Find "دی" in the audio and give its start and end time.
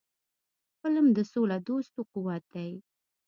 2.53-2.71